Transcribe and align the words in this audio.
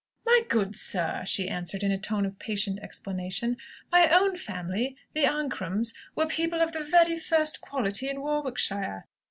"My 0.25 0.41
good 0.49 0.75
sir!" 0.75 1.21
she 1.25 1.47
answered, 1.47 1.83
in 1.83 1.91
a 1.91 1.97
tone 1.99 2.25
of 2.25 2.39
patient 2.39 2.79
explanation, 2.81 3.57
"my 3.91 4.09
own 4.09 4.35
family, 4.35 4.97
the 5.13 5.25
Ancrams, 5.27 5.93
were 6.15 6.25
people 6.25 6.59
of 6.59 6.71
the 6.71 6.83
very 6.83 7.19
first 7.19 7.61
quality 7.61 8.09
in 8.09 8.21
Warwickshire. 8.21 9.05